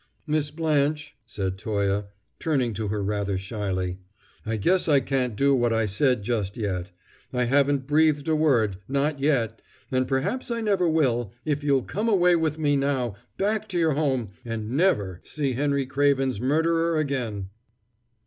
"Miss 0.25 0.49
Blanche," 0.49 1.15
said 1.27 1.59
Toye, 1.59 2.05
turning 2.39 2.73
to 2.73 2.87
her 2.87 3.03
rather 3.03 3.37
shyly, 3.37 3.99
"I 4.43 4.57
guess 4.57 4.87
I 4.87 4.99
can't 4.99 5.35
do 5.35 5.53
what 5.53 5.71
I 5.71 5.85
said 5.85 6.23
just 6.23 6.57
yet. 6.57 6.89
I 7.31 7.43
haven't 7.43 7.85
breathed 7.85 8.27
a 8.27 8.35
word, 8.35 8.77
not 8.87 9.19
yet, 9.19 9.61
and 9.91 10.07
perhaps 10.07 10.49
I 10.49 10.59
never 10.59 10.89
will, 10.89 11.33
if 11.45 11.63
you'll 11.63 11.83
come 11.83 12.09
away 12.09 12.35
with 12.35 12.57
me 12.57 12.75
now 12.75 13.13
back 13.37 13.69
to 13.69 13.77
your 13.77 13.91
home 13.93 14.29
and 14.43 14.71
never 14.71 15.19
see 15.21 15.53
Henry 15.53 15.85
Craven's 15.85 16.41
murderer 16.41 16.97
again!" 16.97 17.49